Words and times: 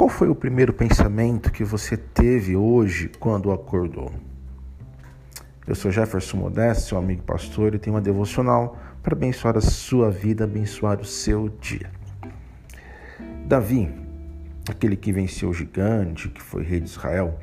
Qual 0.00 0.08
foi 0.08 0.30
o 0.30 0.34
primeiro 0.34 0.72
pensamento 0.72 1.52
que 1.52 1.62
você 1.62 1.94
teve 1.94 2.56
hoje 2.56 3.10
quando 3.20 3.52
acordou? 3.52 4.10
Eu 5.66 5.74
sou 5.74 5.90
Jefferson 5.90 6.38
Modesto, 6.38 6.88
seu 6.88 6.96
amigo 6.96 7.22
pastor, 7.22 7.74
e 7.74 7.78
tenho 7.78 7.94
uma 7.94 8.00
devocional 8.00 8.78
para 9.02 9.14
abençoar 9.14 9.58
a 9.58 9.60
sua 9.60 10.10
vida, 10.10 10.44
abençoar 10.44 11.02
o 11.02 11.04
seu 11.04 11.50
dia. 11.50 11.90
Davi, 13.44 13.92
aquele 14.70 14.96
que 14.96 15.12
venceu 15.12 15.50
o 15.50 15.52
gigante, 15.52 16.30
que 16.30 16.40
foi 16.40 16.62
rei 16.62 16.80
de 16.80 16.88
Israel, 16.88 17.38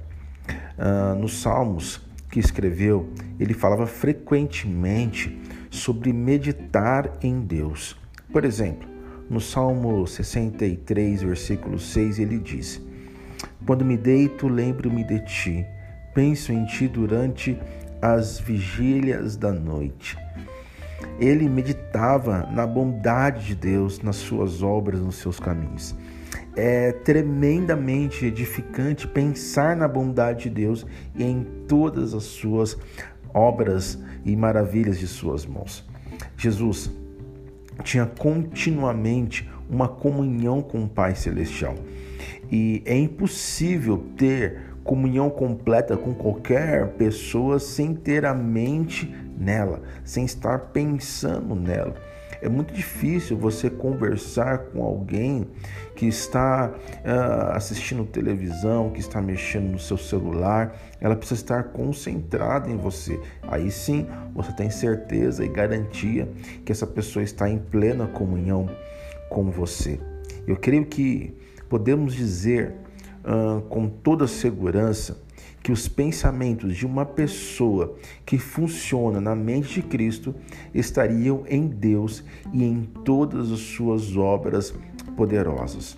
uh, 0.80 1.14
nos 1.14 1.39
Salmos 1.39 2.02
que 2.32 2.39
escreveu, 2.39 3.08
ele 3.39 3.54
falava 3.54 3.86
frequentemente 3.86 5.39
sobre 5.70 6.12
meditar 6.12 7.20
em 7.21 7.39
Deus. 7.39 7.96
Por 8.34 8.44
exemplo, 8.44 8.96
no 9.30 9.41
Salmo 9.41 10.07
63, 10.07 11.21
versículo 11.21 11.78
6, 11.78 12.20
ele 12.20 12.39
diz: 12.39 12.82
Quando 13.65 13.83
me 13.83 13.97
deito, 13.97 14.47
lembro-me 14.47 15.04
de 15.04 15.19
ti, 15.25 15.65
penso 16.14 16.54
em 16.54 16.65
ti 16.65 16.88
durante 16.88 17.57
as 18.02 18.39
vigílias 18.39 19.36
da 19.36 19.52
noite. 19.52 20.18
Ele 21.19 21.50
meditava 21.50 22.47
na 22.52 22.66
bondade 22.66 23.47
de 23.47 23.55
Deus, 23.55 24.02
nas 24.02 24.16
suas 24.16 24.64
obras, 24.64 25.00
nos 25.02 25.16
seus 25.16 25.39
caminhos. 25.39 25.96
É 26.55 26.91
tremendamente 26.91 28.25
edificante 28.25 29.07
pensar 29.07 29.75
na 29.75 29.88
bondade 29.88 30.44
de 30.44 30.50
Deus 30.50 30.86
e 31.16 31.24
em 31.24 31.44
todas 31.68 32.14
as 32.14 32.23
suas 32.23 32.78
obras 33.33 34.00
e 34.25 34.36
maravilhas 34.36 34.97
de 34.97 35.08
suas 35.08 35.45
mãos. 35.45 35.86
Jesus 36.36 36.91
tinha 37.84 38.06
continuamente 38.06 39.50
uma 39.70 39.88
comunhão 39.88 40.62
com 40.62 40.84
o 40.84 40.88
Pai 40.88 41.16
Celestial. 41.16 41.76
E 42.52 42.81
é 42.86 42.97
impossível 42.97 43.97
ter 44.16 44.61
comunhão 44.84 45.30
completa 45.30 45.97
com 45.97 46.14
qualquer 46.14 46.88
pessoa 46.94 47.59
sem 47.59 47.94
ter 47.94 48.25
a 48.25 48.34
mente 48.34 49.14
nela, 49.38 49.81
sem 50.03 50.23
estar 50.23 50.59
pensando 50.72 51.53
nela. 51.56 51.95
É 52.41 52.49
muito 52.49 52.73
difícil 52.73 53.38
você 53.38 53.69
conversar 53.69 54.59
com 54.59 54.83
alguém 54.83 55.47
que 55.95 56.05
está 56.05 56.69
uh, 56.69 57.52
assistindo 57.53 58.05
televisão, 58.05 58.91
que 58.91 58.99
está 58.99 59.21
mexendo 59.21 59.71
no 59.71 59.79
seu 59.79 59.97
celular. 59.97 60.75
Ela 61.02 61.16
precisa 61.16 61.41
estar 61.41 61.63
concentrada 61.66 62.69
em 62.69 62.77
você. 62.77 63.19
Aí 63.44 63.71
sim 63.71 64.07
você 64.33 64.52
tem 64.53 64.69
certeza 64.69 65.44
e 65.44 65.47
garantia 65.47 66.29
que 66.63 66.71
essa 66.71 66.85
pessoa 66.85 67.23
está 67.23 67.49
em 67.49 67.57
plena 67.57 68.07
comunhão 68.07 68.69
com 69.29 69.49
você. 69.49 69.99
Eu 70.47 70.55
creio 70.55 70.85
que 70.85 71.35
podemos 71.67 72.13
dizer 72.13 72.73
uh, 73.25 73.61
com 73.63 73.89
toda 73.89 74.27
segurança 74.27 75.27
que 75.61 75.71
os 75.71 75.88
pensamentos 75.88 76.75
de 76.75 76.85
uma 76.85 77.05
pessoa 77.05 77.95
que 78.25 78.38
funciona 78.38 79.19
na 79.19 79.35
mente 79.35 79.81
de 79.81 79.81
Cristo 79.81 80.33
estariam 80.73 81.44
em 81.47 81.67
Deus 81.67 82.23
e 82.53 82.63
em 82.63 82.83
todas 83.03 83.52
as 83.52 83.59
suas 83.59 84.16
obras 84.16 84.73
poderosas. 85.16 85.97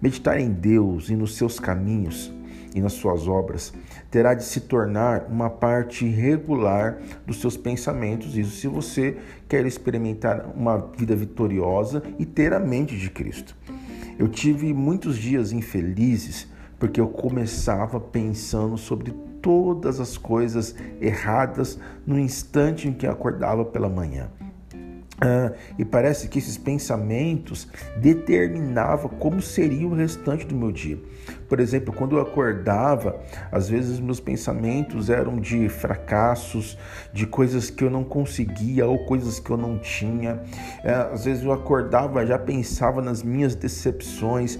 Meditar 0.00 0.38
em 0.38 0.50
Deus 0.50 1.10
e 1.10 1.16
nos 1.16 1.36
seus 1.36 1.58
caminhos 1.58 2.32
e 2.74 2.80
nas 2.80 2.92
suas 2.92 3.26
obras 3.26 3.72
terá 4.10 4.34
de 4.34 4.44
se 4.44 4.60
tornar 4.62 5.26
uma 5.28 5.50
parte 5.50 6.06
regular 6.06 6.98
dos 7.26 7.40
seus 7.40 7.56
pensamentos, 7.56 8.36
isso 8.36 8.52
se 8.52 8.68
você 8.68 9.16
quer 9.48 9.66
experimentar 9.66 10.46
uma 10.54 10.78
vida 10.78 11.14
vitoriosa 11.14 12.02
e 12.18 12.24
ter 12.24 12.52
a 12.52 12.60
mente 12.60 12.96
de 12.96 13.10
Cristo. 13.10 13.56
Eu 14.18 14.28
tive 14.28 14.72
muitos 14.72 15.16
dias 15.16 15.52
infelizes 15.52 16.48
porque 16.78 17.00
eu 17.00 17.08
começava 17.08 18.00
pensando 18.00 18.76
sobre 18.76 19.12
todas 19.42 20.00
as 20.00 20.16
coisas 20.16 20.74
erradas 21.00 21.78
no 22.06 22.18
instante 22.18 22.88
em 22.88 22.92
que 22.92 23.06
acordava 23.06 23.64
pela 23.64 23.88
manhã. 23.88 24.30
Ah, 25.20 25.52
e 25.76 25.84
parece 25.84 26.28
que 26.28 26.38
esses 26.38 26.56
pensamentos 26.56 27.66
determinavam 27.96 29.10
como 29.10 29.42
seria 29.42 29.86
o 29.86 29.94
restante 29.94 30.46
do 30.46 30.54
meu 30.54 30.70
dia. 30.70 30.96
Por 31.48 31.58
exemplo, 31.58 31.92
quando 31.92 32.16
eu 32.16 32.22
acordava, 32.22 33.18
às 33.50 33.68
vezes 33.68 33.98
meus 33.98 34.20
pensamentos 34.20 35.10
eram 35.10 35.40
de 35.40 35.68
fracassos, 35.68 36.78
de 37.12 37.26
coisas 37.26 37.68
que 37.68 37.82
eu 37.82 37.90
não 37.90 38.04
conseguia 38.04 38.86
ou 38.86 39.06
coisas 39.06 39.40
que 39.40 39.50
eu 39.50 39.56
não 39.56 39.78
tinha. 39.78 40.40
É, 40.84 40.92
às 40.92 41.24
vezes 41.24 41.42
eu 41.42 41.50
acordava, 41.50 42.24
já 42.24 42.38
pensava 42.38 43.02
nas 43.02 43.20
minhas 43.22 43.56
decepções. 43.56 44.56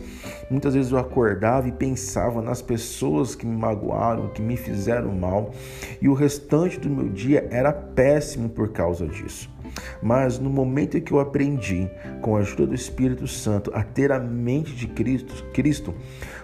Muitas 0.50 0.74
vezes 0.74 0.90
eu 0.90 0.98
acordava 0.98 1.68
e 1.68 1.72
pensava 1.72 2.42
nas 2.42 2.60
pessoas 2.60 3.36
que 3.36 3.46
me 3.46 3.56
magoaram, 3.56 4.28
que 4.30 4.42
me 4.42 4.56
fizeram 4.56 5.14
mal. 5.14 5.52
E 6.02 6.08
o 6.08 6.14
restante 6.14 6.80
do 6.80 6.90
meu 6.90 7.08
dia 7.08 7.46
era 7.50 7.72
péssimo 7.72 8.48
por 8.48 8.72
causa 8.72 9.06
disso. 9.06 9.48
Mas 10.02 10.38
no 10.38 10.50
momento 10.50 10.96
em 10.96 11.00
que 11.00 11.12
eu 11.12 11.20
aprendi, 11.20 11.88
com 12.20 12.36
a 12.36 12.40
ajuda 12.40 12.66
do 12.66 12.74
Espírito 12.74 13.26
Santo, 13.26 13.70
a 13.74 13.82
ter 13.82 14.12
a 14.12 14.18
mente 14.18 14.74
de 14.74 14.86
Cristo, 14.86 15.44
Cristo, 15.52 15.94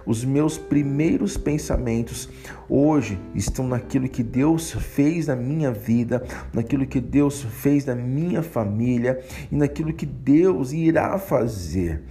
os 0.06 0.24
meus 0.24 0.58
primeiros 0.58 1.36
pensamentos 1.36 2.28
hoje 2.68 3.18
estão 3.34 3.66
naquilo 3.66 4.08
que 4.08 4.22
Deus 4.22 4.72
fez 4.72 5.26
na 5.26 5.36
minha 5.36 5.70
vida, 5.70 6.22
naquilo 6.52 6.86
que 6.86 7.00
Deus 7.00 7.42
fez 7.42 7.84
na 7.86 7.94
minha 7.94 8.42
família 8.42 9.20
e 9.50 9.56
naquilo 9.56 9.92
que 9.92 10.06
Deus 10.06 10.72
irá 10.72 11.18
fazer. 11.18 12.02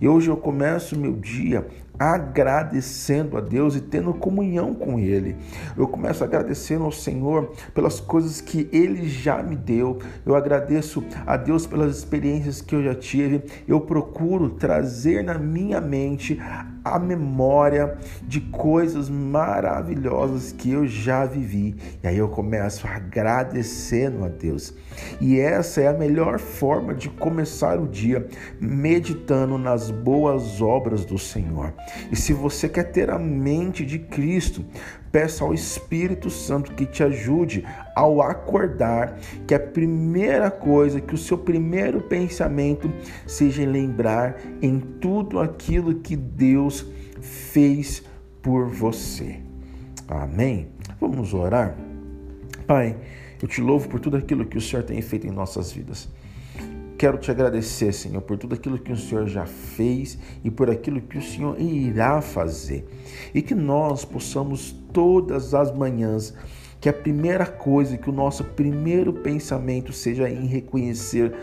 E 0.00 0.08
hoje 0.08 0.28
eu 0.28 0.36
começo 0.36 0.98
meu 0.98 1.12
dia 1.12 1.66
agradecendo 2.02 3.36
a 3.36 3.40
Deus 3.40 3.76
e 3.76 3.80
tendo 3.80 4.12
comunhão 4.12 4.74
com 4.74 4.98
Ele. 4.98 5.36
Eu 5.76 5.86
começo 5.86 6.24
agradecendo 6.24 6.84
ao 6.84 6.90
Senhor 6.90 7.52
pelas 7.72 8.00
coisas 8.00 8.40
que 8.40 8.68
Ele 8.72 9.08
já 9.08 9.42
me 9.42 9.54
deu. 9.54 9.98
Eu 10.26 10.34
agradeço 10.34 11.04
a 11.24 11.36
Deus 11.36 11.66
pelas 11.66 11.96
experiências 11.96 12.60
que 12.60 12.74
eu 12.74 12.82
já 12.82 12.94
tive. 12.94 13.44
Eu 13.68 13.80
procuro 13.80 14.50
trazer 14.50 15.22
na 15.22 15.38
minha 15.38 15.80
mente 15.80 16.40
a 16.84 16.98
memória 16.98 17.96
de 18.22 18.40
coisas 18.40 19.08
maravilhosas 19.08 20.52
que 20.52 20.72
eu 20.72 20.86
já 20.86 21.24
vivi. 21.24 21.76
E 22.02 22.08
aí 22.08 22.18
eu 22.18 22.28
começo 22.28 22.86
agradecendo 22.86 24.24
a 24.24 24.28
Deus. 24.28 24.74
E 25.20 25.38
essa 25.38 25.80
é 25.80 25.88
a 25.88 25.92
melhor 25.92 26.38
forma 26.38 26.94
de 26.94 27.08
começar 27.08 27.78
o 27.78 27.86
dia, 27.86 28.26
meditando 28.60 29.56
nas 29.56 29.90
boas 29.90 30.60
obras 30.60 31.04
do 31.04 31.18
Senhor. 31.18 31.72
E 32.10 32.16
se 32.16 32.32
você 32.32 32.68
quer 32.68 32.84
ter 32.84 33.10
a 33.10 33.18
mente 33.18 33.84
de 33.84 33.98
Cristo, 33.98 34.64
peça 35.10 35.44
ao 35.44 35.52
Espírito 35.52 36.30
Santo 36.30 36.72
que 36.72 36.86
te 36.86 37.02
ajude 37.02 37.64
ao 37.94 38.22
acordar, 38.22 39.18
que 39.46 39.54
a 39.54 39.60
primeira 39.60 40.50
coisa, 40.50 41.00
que 41.00 41.14
o 41.14 41.18
seu 41.18 41.36
primeiro 41.36 42.00
pensamento 42.00 42.90
seja 43.26 43.64
lembrar 43.64 44.36
em 44.60 44.80
tudo 44.80 45.38
aquilo 45.38 45.96
que 45.96 46.16
Deus 46.16 46.86
fez 47.20 48.02
por 48.40 48.68
você. 48.68 49.40
Amém? 50.08 50.68
Vamos 51.00 51.32
orar? 51.32 51.76
Pai, 52.66 52.96
eu 53.40 53.48
te 53.48 53.60
louvo 53.60 53.88
por 53.88 54.00
tudo 54.00 54.16
aquilo 54.16 54.46
que 54.46 54.56
o 54.56 54.60
Senhor 54.60 54.82
tem 54.82 55.00
feito 55.02 55.26
em 55.26 55.30
nossas 55.30 55.72
vidas. 55.72 56.08
Quero 57.02 57.18
te 57.18 57.32
agradecer, 57.32 57.92
Senhor, 57.92 58.22
por 58.22 58.38
tudo 58.38 58.54
aquilo 58.54 58.78
que 58.78 58.92
o 58.92 58.96
Senhor 58.96 59.26
já 59.26 59.44
fez 59.44 60.16
e 60.44 60.52
por 60.52 60.70
aquilo 60.70 61.00
que 61.00 61.18
o 61.18 61.20
Senhor 61.20 61.60
irá 61.60 62.22
fazer. 62.22 62.86
E 63.34 63.42
que 63.42 63.56
nós 63.56 64.04
possamos 64.04 64.70
todas 64.92 65.52
as 65.52 65.74
manhãs 65.74 66.32
que 66.80 66.88
a 66.88 66.92
primeira 66.92 67.44
coisa, 67.44 67.98
que 67.98 68.08
o 68.08 68.12
nosso 68.12 68.44
primeiro 68.44 69.12
pensamento 69.12 69.92
seja 69.92 70.30
em 70.30 70.46
reconhecer 70.46 71.34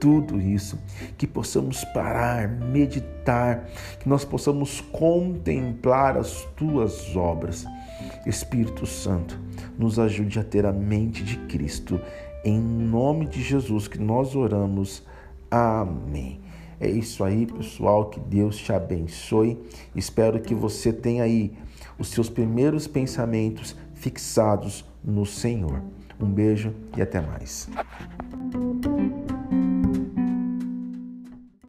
tudo 0.00 0.40
isso, 0.40 0.78
que 1.18 1.26
possamos 1.26 1.84
parar, 1.92 2.48
meditar, 2.48 3.68
que 4.00 4.08
nós 4.08 4.24
possamos 4.24 4.80
contemplar 4.80 6.16
as 6.16 6.48
tuas 6.56 7.14
obras. 7.14 7.66
Espírito 8.24 8.86
Santo, 8.86 9.38
nos 9.78 9.98
ajude 9.98 10.38
a 10.38 10.42
ter 10.42 10.64
a 10.64 10.72
mente 10.72 11.22
de 11.22 11.36
Cristo 11.40 12.00
em 12.44 12.60
nome 12.60 13.26
de 13.26 13.42
Jesus 13.42 13.88
que 13.88 13.98
nós 13.98 14.36
oramos. 14.36 15.02
Amém. 15.50 16.40
É 16.78 16.88
isso 16.88 17.24
aí, 17.24 17.46
pessoal. 17.46 18.10
Que 18.10 18.20
Deus 18.20 18.56
te 18.58 18.72
abençoe. 18.72 19.58
Espero 19.94 20.40
que 20.40 20.54
você 20.54 20.92
tenha 20.92 21.22
aí 21.22 21.56
os 21.98 22.08
seus 22.08 22.28
primeiros 22.28 22.86
pensamentos 22.86 23.76
fixados 23.94 24.84
no 25.02 25.24
Senhor. 25.24 25.82
Um 26.20 26.30
beijo 26.30 26.74
e 26.96 27.02
até 27.02 27.20
mais. 27.20 27.68